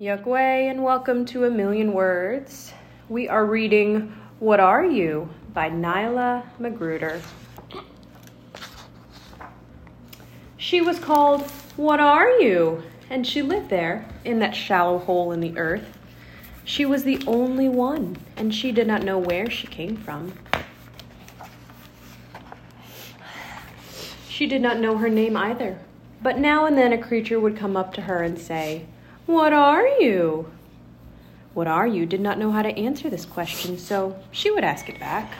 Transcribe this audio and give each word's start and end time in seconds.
Yukway, 0.00 0.70
and 0.70 0.84
welcome 0.84 1.24
to 1.24 1.44
A 1.44 1.50
Million 1.50 1.92
Words. 1.92 2.72
We 3.08 3.28
are 3.28 3.44
reading 3.44 4.16
Wutaryoo 4.40 5.28
by 5.52 5.70
Nyla 5.70 6.44
Magruder. 6.60 7.20
She 10.56 10.80
was 10.80 11.00
called 11.00 11.42
Wutaryoo? 11.76 12.80
And 13.10 13.26
she 13.26 13.42
lived 13.42 13.70
there, 13.70 14.08
in 14.24 14.38
that 14.38 14.54
shallow 14.54 14.98
hole 14.98 15.32
in 15.32 15.40
the 15.40 15.58
earth. 15.58 15.98
She 16.62 16.86
was 16.86 17.02
the 17.02 17.20
only 17.26 17.68
one, 17.68 18.18
and 18.36 18.54
she 18.54 18.70
did 18.70 18.86
not 18.86 19.02
know 19.02 19.18
where 19.18 19.50
she 19.50 19.66
came 19.66 19.96
from. 19.96 20.32
She 24.28 24.46
did 24.46 24.62
not 24.62 24.78
know 24.78 24.98
her 24.98 25.08
name 25.08 25.36
either, 25.36 25.80
but 26.22 26.38
now 26.38 26.66
and 26.66 26.78
then 26.78 26.92
a 26.92 26.98
creature 26.98 27.40
would 27.40 27.56
come 27.56 27.76
up 27.76 27.92
to 27.94 28.02
her 28.02 28.22
and 28.22 28.38
say, 28.38 28.86
What 29.28 29.52
are 29.52 29.86
you? 29.86 30.50
Wutaryoo 31.54 32.08
did 32.08 32.22
not 32.22 32.38
know 32.38 32.50
how 32.50 32.62
to 32.62 32.74
answer 32.78 33.10
this 33.10 33.26
question, 33.26 33.76
so 33.76 34.18
she 34.30 34.50
would 34.50 34.64
ask 34.64 34.88
it 34.88 34.98
back. 34.98 35.30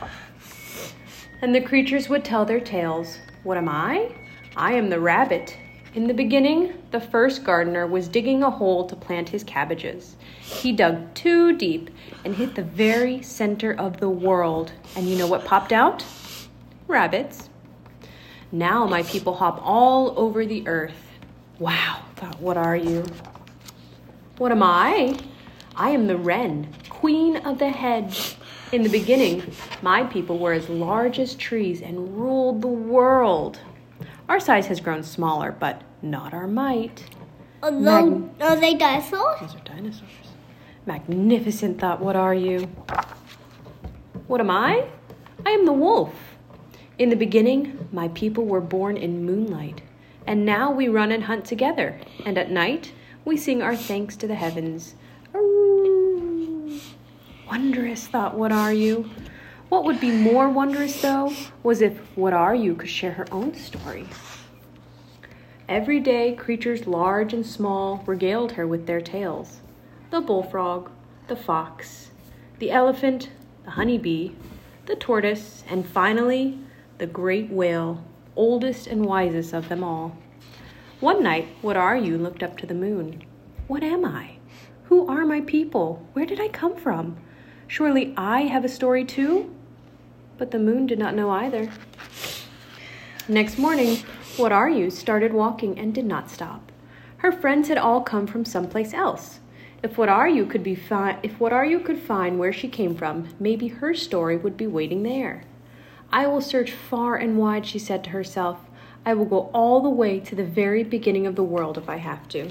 And 1.40 1.54
the 1.54 1.62
creatures 1.62 2.06
would 2.10 2.22
tell 2.22 2.44
their 2.44 2.60
tales. 2.60 3.16
What 3.44 3.56
am 3.56 3.66
I? 3.66 4.12
I 4.54 4.74
am 4.74 4.90
the 4.90 5.00
rabbit. 5.00 5.56
In 5.94 6.06
the 6.06 6.12
beginning, 6.12 6.74
the 6.90 7.00
first 7.00 7.44
gardener 7.44 7.86
was 7.86 8.08
digging 8.08 8.42
a 8.42 8.50
hole 8.50 8.86
to 8.86 8.94
plant 8.94 9.30
his 9.30 9.42
cabbages. 9.42 10.16
He 10.42 10.70
dug 10.72 11.14
too 11.14 11.56
deep 11.56 11.88
and 12.26 12.34
hit 12.34 12.56
the 12.56 12.64
very 12.64 13.22
center 13.22 13.72
of 13.72 14.00
the 14.00 14.10
world. 14.10 14.70
And 14.96 15.08
you 15.08 15.16
know 15.16 15.26
what 15.26 15.46
popped 15.46 15.72
out? 15.72 16.04
Rabbits. 16.88 17.48
Now 18.52 18.84
my 18.84 19.02
people 19.04 19.36
hop 19.36 19.58
all 19.64 20.12
over 20.18 20.44
the 20.44 20.68
earth. 20.68 21.08
Wow, 21.58 22.02
thought, 22.16 22.38
Wutaryoo? 22.38 23.10
What 24.38 24.52
am 24.52 24.62
I? 24.62 25.18
I 25.74 25.90
am 25.90 26.06
the 26.06 26.16
wren, 26.16 26.72
queen 26.88 27.38
of 27.38 27.58
the 27.58 27.70
hedge. 27.70 28.36
In 28.70 28.84
the 28.84 28.88
beginning, 28.88 29.52
my 29.82 30.04
people 30.04 30.38
were 30.38 30.52
as 30.52 30.68
large 30.68 31.18
as 31.18 31.34
trees 31.34 31.82
and 31.82 32.16
ruled 32.16 32.62
the 32.62 32.68
world. 32.68 33.58
Our 34.28 34.38
size 34.38 34.68
has 34.68 34.78
grown 34.80 35.02
smaller, 35.02 35.50
but 35.50 35.82
not 36.02 36.32
our 36.34 36.46
might. 36.46 37.04
Are, 37.64 37.72
Mag- 37.72 38.30
are 38.40 38.54
they 38.54 38.74
dinosaurs? 38.74 39.40
Those 39.40 39.56
are 39.56 39.64
dinosaurs. 39.64 40.10
Magnificent 40.86 41.80
thought, 41.80 42.00
Wutaryoo? 42.00 42.68
What 44.28 44.40
am 44.40 44.52
I? 44.52 44.86
I 45.44 45.50
am 45.50 45.66
the 45.66 45.72
wolf. 45.72 46.14
In 46.96 47.08
the 47.08 47.16
beginning, 47.16 47.88
my 47.90 48.06
people 48.08 48.44
were 48.44 48.60
born 48.60 48.96
in 48.96 49.24
moonlight, 49.24 49.82
and 50.28 50.46
now 50.46 50.70
we 50.70 50.86
run 50.86 51.10
and 51.10 51.24
hunt 51.24 51.44
together, 51.44 51.98
and 52.24 52.38
at 52.38 52.52
night 52.52 52.92
we 53.28 53.36
sing 53.36 53.60
our 53.60 53.76
thanks 53.76 54.16
to 54.16 54.26
the 54.26 54.34
heavens. 54.34 54.94
Wondrous 57.46 58.06
thought, 58.06 58.36
Wutaryoo? 58.36 59.06
What 59.68 59.84
would 59.84 60.00
be 60.00 60.10
more 60.10 60.48
wondrous, 60.48 61.02
though, 61.02 61.34
was 61.62 61.82
if 61.82 62.00
Wutaryoo 62.16 62.78
could 62.78 62.88
share 62.88 63.12
her 63.12 63.26
own 63.30 63.52
story. 63.52 64.06
Every 65.68 66.00
day, 66.00 66.34
creatures 66.34 66.86
large 66.86 67.34
and 67.34 67.44
small 67.44 68.02
regaled 68.06 68.52
her 68.52 68.66
with 68.66 68.86
their 68.86 69.02
tales 69.02 69.60
the 70.10 70.22
bullfrog, 70.22 70.90
the 71.26 71.36
fox, 71.36 72.10
the 72.58 72.70
elephant, 72.70 73.28
the 73.64 73.72
honeybee, 73.72 74.30
the 74.86 74.96
tortoise, 74.96 75.64
and 75.68 75.86
finally, 75.86 76.58
the 76.96 77.06
great 77.06 77.50
whale, 77.50 78.02
oldest 78.36 78.86
and 78.86 79.04
wisest 79.04 79.52
of 79.52 79.68
them 79.68 79.84
all. 79.84 80.16
One 81.00 81.22
night, 81.22 81.46
Wutaryoo 81.62 82.20
looked 82.20 82.42
up 82.42 82.58
to 82.58 82.66
the 82.66 82.74
moon. 82.74 83.22
What 83.68 83.84
am 83.84 84.04
I? 84.04 84.38
Who 84.84 85.06
are 85.06 85.24
my 85.24 85.42
people? 85.42 86.04
Where 86.12 86.26
did 86.26 86.40
I 86.40 86.48
come 86.48 86.74
from? 86.74 87.18
Surely 87.68 88.12
I 88.16 88.42
have 88.42 88.64
a 88.64 88.68
story 88.68 89.04
too? 89.04 89.54
But 90.38 90.50
the 90.50 90.58
moon 90.58 90.88
did 90.88 90.98
not 90.98 91.14
know 91.14 91.30
either. 91.30 91.70
Next 93.28 93.58
morning, 93.58 93.98
Wutaryoo 94.36 94.90
started 94.90 95.32
walking 95.32 95.78
and 95.78 95.94
did 95.94 96.04
not 96.04 96.30
stop. 96.30 96.72
Her 97.18 97.30
friends 97.30 97.68
had 97.68 97.78
all 97.78 98.00
come 98.00 98.26
from 98.26 98.44
someplace 98.44 98.92
else. 98.92 99.38
If 99.84 99.94
Wutaryoo 99.94 100.50
could 100.50 100.64
be 100.64 100.74
fi- 100.74 101.20
if 101.22 101.38
Wutaryoo 101.38 101.84
could 101.84 102.00
find 102.00 102.40
where 102.40 102.52
she 102.52 102.66
came 102.66 102.96
from, 102.96 103.28
maybe 103.38 103.68
her 103.68 103.94
story 103.94 104.36
would 104.36 104.56
be 104.56 104.66
waiting 104.66 105.04
there. 105.04 105.44
I 106.10 106.26
will 106.26 106.40
search 106.40 106.72
far 106.72 107.14
and 107.14 107.38
wide, 107.38 107.66
she 107.66 107.78
said 107.78 108.02
to 108.04 108.10
herself. 108.10 108.67
I 109.04 109.14
will 109.14 109.24
go 109.24 109.50
all 109.54 109.80
the 109.80 109.88
way 109.90 110.20
to 110.20 110.34
the 110.34 110.44
very 110.44 110.82
beginning 110.82 111.26
of 111.26 111.36
the 111.36 111.42
world 111.42 111.78
if 111.78 111.88
I 111.88 111.96
have 111.96 112.28
to. 112.28 112.50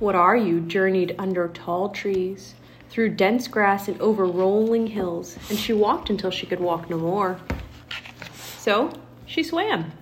Wutaryoo 0.00 0.66
journeyed 0.66 1.14
under 1.18 1.48
tall 1.48 1.90
trees, 1.90 2.54
through 2.90 3.08
dense 3.08 3.48
grass 3.48 3.88
and 3.88 3.98
over 4.00 4.26
rolling 4.26 4.86
hills, 4.86 5.38
and 5.48 5.58
she 5.58 5.72
walked 5.72 6.10
until 6.10 6.30
she 6.30 6.44
could 6.44 6.60
walk 6.60 6.90
no 6.90 6.98
more. 6.98 7.40
So 8.58 8.92
she 9.24 9.42
swam. 9.42 9.92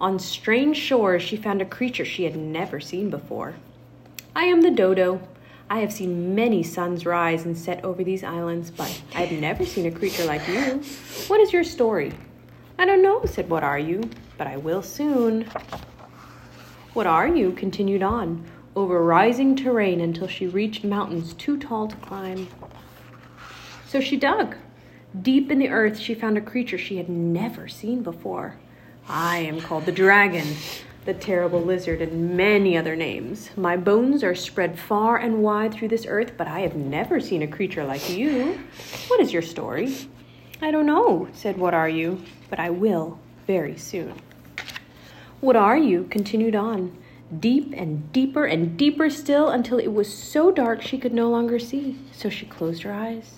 On 0.00 0.18
strange 0.18 0.76
shores, 0.76 1.22
she 1.22 1.36
found 1.36 1.62
a 1.62 1.64
creature 1.64 2.04
she 2.04 2.24
had 2.24 2.36
never 2.36 2.78
seen 2.78 3.08
before. 3.08 3.54
I 4.34 4.44
am 4.44 4.60
the 4.60 4.70
dodo. 4.70 5.26
I 5.70 5.78
have 5.78 5.92
seen 5.92 6.34
many 6.34 6.62
suns 6.62 7.06
rise 7.06 7.46
and 7.46 7.56
set 7.56 7.82
over 7.82 8.04
these 8.04 8.22
islands, 8.22 8.70
but 8.70 9.02
I 9.14 9.24
have 9.24 9.40
never 9.40 9.64
seen 9.64 9.86
a 9.86 9.90
creature 9.90 10.26
like 10.26 10.46
you. 10.46 10.82
What 11.28 11.40
is 11.40 11.54
your 11.54 11.64
story? 11.64 12.12
I 12.78 12.84
don't 12.84 13.02
know, 13.02 13.24
said 13.24 13.48
Wutaryoo, 13.48 14.12
but 14.38 14.46
I 14.46 14.56
will 14.56 14.82
soon. 14.82 15.50
Wutaryoo 16.94 17.56
continued 17.56 18.02
on, 18.02 18.44
over 18.74 19.02
rising 19.02 19.56
terrain 19.56 20.00
until 20.00 20.28
she 20.28 20.46
reached 20.46 20.84
mountains 20.84 21.34
too 21.34 21.58
tall 21.58 21.88
to 21.88 21.96
climb. 21.96 22.48
So 23.86 24.00
she 24.00 24.16
dug. 24.16 24.56
Deep 25.22 25.50
in 25.50 25.58
the 25.58 25.68
earth, 25.68 25.98
she 25.98 26.14
found 26.14 26.36
a 26.36 26.42
creature 26.42 26.78
she 26.78 26.96
had 26.96 27.08
never 27.08 27.68
seen 27.68 28.02
before. 28.02 28.56
I 29.08 29.38
am 29.38 29.60
called 29.60 29.86
the 29.86 29.92
dragon, 29.92 30.46
the 31.04 31.14
terrible 31.14 31.60
lizard, 31.60 32.02
and 32.02 32.36
many 32.36 32.76
other 32.76 32.96
names. 32.96 33.50
My 33.56 33.76
bones 33.76 34.24
are 34.24 34.34
spread 34.34 34.78
far 34.78 35.16
and 35.16 35.42
wide 35.42 35.72
through 35.72 35.88
this 35.88 36.06
earth, 36.06 36.32
but 36.36 36.48
I 36.48 36.60
have 36.60 36.74
never 36.74 37.20
seen 37.20 37.42
a 37.42 37.46
creature 37.46 37.84
like 37.84 38.10
you. 38.10 38.58
What 39.08 39.20
is 39.20 39.32
your 39.32 39.42
story? 39.42 39.96
I 40.60 40.70
don't 40.70 40.86
know, 40.86 41.28
said 41.32 41.56
Wutaryoo, 41.56 42.20
but 42.50 42.58
I 42.58 42.70
will 42.70 43.18
very 43.46 43.76
soon. 43.76 44.14
Wutaryoo? 45.42 46.10
continued 46.10 46.54
on, 46.54 46.96
deep 47.40 47.72
and 47.76 48.12
deeper 48.12 48.44
and 48.44 48.76
deeper 48.76 49.10
still 49.10 49.48
until 49.48 49.78
it 49.78 49.92
was 49.92 50.12
so 50.12 50.50
dark 50.50 50.82
she 50.82 50.98
could 50.98 51.12
no 51.12 51.28
longer 51.28 51.58
see. 51.58 51.98
So 52.12 52.28
she 52.28 52.46
closed 52.46 52.82
her 52.82 52.92
eyes. 52.92 53.36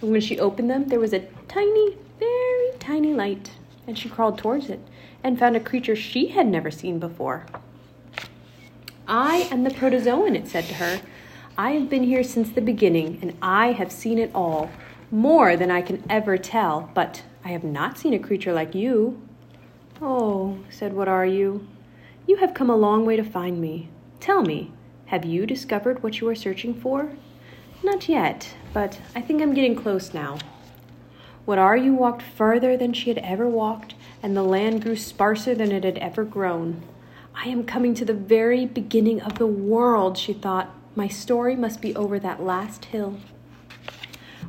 And 0.00 0.10
when 0.10 0.20
she 0.20 0.38
opened 0.38 0.70
them, 0.70 0.88
there 0.88 1.00
was 1.00 1.12
a 1.12 1.26
tiny, 1.48 1.96
very 2.18 2.70
tiny 2.78 3.14
light, 3.14 3.52
and 3.86 3.98
she 3.98 4.08
crawled 4.08 4.38
towards 4.38 4.68
it 4.68 4.80
and 5.24 5.38
found 5.38 5.56
a 5.56 5.60
creature 5.60 5.96
she 5.96 6.28
had 6.28 6.46
never 6.46 6.70
seen 6.70 6.98
before. 6.98 7.46
I 9.06 9.48
am 9.50 9.64
the 9.64 9.70
protozoan, 9.70 10.36
it 10.36 10.48
said 10.48 10.64
to 10.64 10.74
her. 10.74 11.00
I 11.56 11.72
have 11.72 11.88
been 11.88 12.04
here 12.04 12.24
since 12.24 12.50
the 12.50 12.60
beginning, 12.60 13.18
and 13.20 13.36
I 13.42 13.72
have 13.72 13.92
seen 13.92 14.18
it 14.18 14.30
all, 14.34 14.70
more 15.10 15.56
than 15.56 15.70
I 15.70 15.82
can 15.82 16.02
ever 16.08 16.38
tell, 16.38 16.90
but 16.94 17.22
I 17.44 17.48
have 17.48 17.64
not 17.64 17.98
seen 17.98 18.14
a 18.14 18.18
creature 18.18 18.52
like 18.52 18.74
you. 18.74 19.20
Oh, 20.00 20.58
said 20.70 20.92
Wutaryoo? 20.92 21.66
You 22.26 22.36
have 22.36 22.54
come 22.54 22.70
a 22.70 22.76
long 22.76 23.04
way 23.04 23.16
to 23.16 23.24
find 23.24 23.60
me. 23.60 23.88
Tell 24.20 24.42
me, 24.42 24.70
have 25.06 25.24
you 25.24 25.44
discovered 25.46 26.02
what 26.02 26.20
you 26.20 26.28
are 26.28 26.34
searching 26.34 26.72
for? 26.72 27.12
Not 27.82 28.08
yet, 28.08 28.54
but 28.72 29.00
I 29.14 29.20
think 29.20 29.42
I'm 29.42 29.54
getting 29.54 29.74
close 29.74 30.14
now. 30.14 30.38
Wutaryoo 31.46 31.94
walked 31.94 32.22
further 32.22 32.76
than 32.76 32.92
she 32.92 33.10
had 33.10 33.18
ever 33.18 33.48
walked, 33.48 33.94
and 34.22 34.36
the 34.36 34.44
land 34.44 34.82
grew 34.82 34.94
sparser 34.94 35.54
than 35.54 35.72
it 35.72 35.82
had 35.82 35.98
ever 35.98 36.24
grown. 36.24 36.82
I 37.34 37.48
am 37.48 37.64
coming 37.64 37.94
to 37.94 38.04
the 38.04 38.14
very 38.14 38.66
beginning 38.66 39.20
of 39.20 39.38
the 39.38 39.46
world, 39.46 40.16
she 40.16 40.32
thought. 40.32 40.70
My 40.94 41.08
story 41.08 41.56
must 41.56 41.80
be 41.80 41.96
over 41.96 42.20
that 42.20 42.42
last 42.42 42.84
hill. 42.86 43.18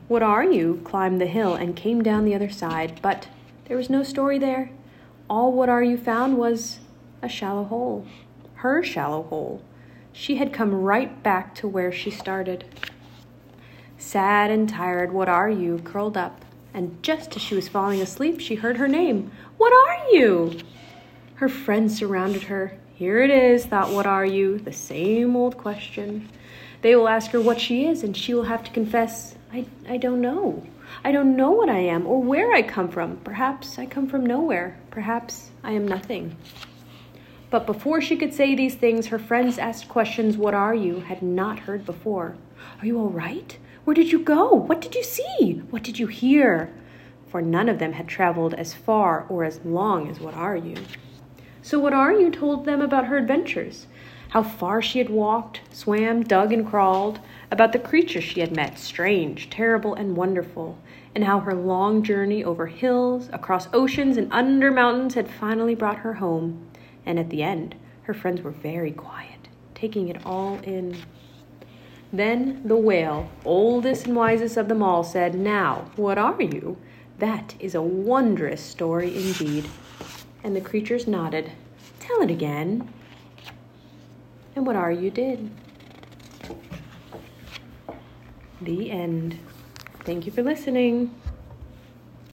Wutaryoo 0.09 0.83
climbed 0.83 1.21
the 1.21 1.25
hill 1.25 1.55
and 1.55 1.75
came 1.75 2.03
down 2.03 2.25
the 2.25 2.35
other 2.35 2.49
side, 2.49 2.99
but 3.01 3.27
there 3.65 3.77
was 3.77 3.89
no 3.89 4.03
story 4.03 4.37
there. 4.37 4.71
All 5.29 5.53
Wutaryoo 5.53 5.97
found 5.97 6.37
was 6.37 6.79
a 7.21 7.29
shallow 7.29 7.63
hole. 7.63 8.05
Her 8.55 8.83
shallow 8.83 9.23
hole. 9.23 9.61
She 10.11 10.35
had 10.35 10.53
come 10.53 10.73
right 10.73 11.23
back 11.23 11.55
to 11.55 11.67
where 11.67 11.91
she 11.91 12.11
started. 12.11 12.65
Sad 13.97 14.51
and 14.51 14.67
tired, 14.67 15.11
Wutaryoo 15.11 15.83
curled 15.83 16.17
up, 16.17 16.43
and 16.73 17.01
just 17.01 17.35
as 17.35 17.41
she 17.41 17.55
was 17.55 17.69
falling 17.69 18.01
asleep, 18.01 18.39
she 18.39 18.55
heard 18.55 18.77
her 18.77 18.87
name. 18.87 19.31
Wutaryoo? 19.59 20.61
Her 21.35 21.49
friends 21.49 21.97
surrounded 21.97 22.43
her. 22.43 22.77
Here 22.93 23.21
it 23.23 23.31
is, 23.31 23.65
thought 23.65 23.87
Wutaryoo? 23.87 24.63
The 24.63 24.73
same 24.73 25.35
old 25.35 25.57
question. 25.57 26.29
They 26.81 26.95
will 26.95 27.07
ask 27.07 27.31
her 27.31 27.41
what 27.41 27.61
she 27.61 27.85
is, 27.85 28.03
and 28.03 28.15
she 28.15 28.33
will 28.33 28.43
have 28.43 28.63
to 28.65 28.71
confess, 28.71 29.35
I, 29.53 29.67
I 29.87 29.97
don't 29.97 30.19
know. 30.19 30.63
I 31.03 31.11
don't 31.11 31.35
know 31.35 31.51
what 31.51 31.69
I 31.69 31.77
am 31.77 32.07
or 32.07 32.19
where 32.19 32.51
I 32.53 32.63
come 32.63 32.89
from. 32.89 33.17
Perhaps 33.17 33.77
I 33.77 33.85
come 33.85 34.07
from 34.07 34.25
nowhere. 34.25 34.79
Perhaps 34.89 35.51
I 35.63 35.73
am 35.73 35.87
nothing. 35.87 36.35
But 37.51 37.67
before 37.67 38.01
she 38.01 38.17
could 38.17 38.33
say 38.33 38.55
these 38.55 38.73
things, 38.73 39.07
her 39.07 39.19
friends 39.19 39.59
asked 39.59 39.89
questions 39.89 40.37
Wutaryoo? 40.37 41.03
had 41.03 41.21
not 41.21 41.59
heard 41.59 41.85
before. 41.85 42.35
Are 42.79 42.87
you 42.87 42.97
all 42.97 43.09
right? 43.11 43.55
Where 43.83 43.93
did 43.93 44.11
you 44.11 44.17
go? 44.17 44.55
What 44.55 44.81
did 44.81 44.95
you 44.95 45.03
see? 45.03 45.61
What 45.69 45.83
did 45.83 45.99
you 45.99 46.07
hear? 46.07 46.73
For 47.27 47.39
none 47.39 47.69
of 47.69 47.77
them 47.77 47.93
had 47.93 48.07
traveled 48.07 48.55
as 48.55 48.73
far 48.73 49.27
or 49.29 49.43
as 49.43 49.59
long 49.63 50.09
as 50.09 50.17
Wutaryoo? 50.17 50.83
So 51.61 51.79
Wutaryoo 51.79 52.33
told 52.33 52.65
them 52.65 52.81
about 52.81 53.05
her 53.05 53.17
adventures 53.17 53.85
how 54.33 54.41
far 54.41 54.81
she 54.81 54.97
had 54.97 55.11
walked, 55.11 55.61
swam, 55.71 56.23
dug, 56.23 56.51
and 56.51 56.67
crawled, 56.67 57.19
about 57.51 57.71
the 57.71 57.77
creatures 57.77 58.23
she 58.23 58.39
had 58.39 58.55
met, 58.55 58.79
strange, 58.79 59.47
terrible, 59.51 59.93
and 59.93 60.17
wonderful, 60.17 60.75
and 61.13 61.23
how 61.23 61.39
her 61.39 61.53
long 61.53 62.01
journey 62.01 62.43
over 62.43 62.65
hills, 62.65 63.29
across 63.31 63.67
oceans, 63.73 64.17
and 64.17 64.33
under 64.33 64.71
mountains 64.71 65.13
had 65.13 65.29
finally 65.29 65.75
brought 65.75 65.97
her 65.97 66.15
home. 66.15 66.67
And 67.05 67.19
at 67.19 67.29
the 67.29 67.43
end, 67.43 67.75
her 68.05 68.13
friends 68.15 68.41
were 68.41 68.49
very 68.49 68.91
quiet, 68.91 69.49
taking 69.75 70.07
it 70.07 70.25
all 70.25 70.55
in. 70.63 70.97
Then 72.11 72.63
the 72.65 72.75
whale, 72.75 73.29
oldest 73.45 74.07
and 74.07 74.15
wisest 74.15 74.57
of 74.57 74.67
them 74.67 74.81
all, 74.81 75.03
said, 75.03 75.35
Now, 75.35 75.91
Wutaryoo? 75.95 76.75
That 77.19 77.53
is 77.59 77.75
a 77.75 77.83
wondrous 77.83 78.61
story 78.61 79.15
indeed. 79.15 79.69
And 80.43 80.55
the 80.55 80.61
creatures 80.61 81.05
nodded. 81.05 81.51
Tell 81.99 82.23
it 82.23 82.31
again 82.31 82.91
and 84.55 84.65
Wutaryoo 84.65 85.13
did. 85.13 85.49
The 88.61 88.91
end. 88.91 89.39
Thank 90.05 90.25
you 90.25 90.31
for 90.31 90.43
listening. 90.43 91.13